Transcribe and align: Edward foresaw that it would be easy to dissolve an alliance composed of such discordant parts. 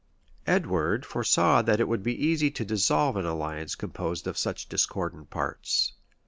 Edward 0.47 1.05
foresaw 1.05 1.61
that 1.61 1.79
it 1.79 1.87
would 1.87 2.01
be 2.01 2.25
easy 2.25 2.49
to 2.49 2.65
dissolve 2.65 3.15
an 3.17 3.25
alliance 3.27 3.75
composed 3.75 4.25
of 4.25 4.35
such 4.35 4.67
discordant 4.67 5.29
parts. 5.29 5.93